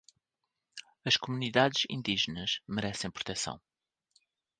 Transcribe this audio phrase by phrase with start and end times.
[1.05, 3.61] As comunidades indígenas merecem proteção